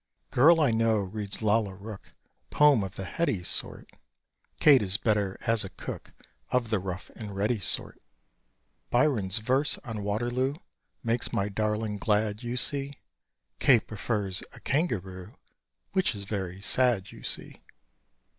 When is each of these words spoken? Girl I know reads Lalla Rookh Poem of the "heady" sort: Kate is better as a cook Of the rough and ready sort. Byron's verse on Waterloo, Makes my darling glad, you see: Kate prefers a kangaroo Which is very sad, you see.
Girl 0.31 0.59
I 0.59 0.71
know 0.71 0.97
reads 0.97 1.43
Lalla 1.43 1.75
Rookh 1.75 2.13
Poem 2.49 2.83
of 2.83 2.95
the 2.95 3.05
"heady" 3.05 3.43
sort: 3.43 3.87
Kate 4.59 4.81
is 4.81 4.97
better 4.97 5.37
as 5.41 5.63
a 5.63 5.69
cook 5.69 6.13
Of 6.49 6.71
the 6.71 6.79
rough 6.79 7.11
and 7.15 7.35
ready 7.35 7.59
sort. 7.59 8.01
Byron's 8.89 9.37
verse 9.37 9.77
on 9.83 10.01
Waterloo, 10.03 10.55
Makes 11.03 11.31
my 11.31 11.49
darling 11.49 11.97
glad, 11.99 12.41
you 12.41 12.57
see: 12.57 12.93
Kate 13.59 13.85
prefers 13.85 14.41
a 14.53 14.59
kangaroo 14.61 15.35
Which 15.91 16.15
is 16.15 16.23
very 16.23 16.61
sad, 16.61 17.11
you 17.11 17.21
see. 17.21 17.61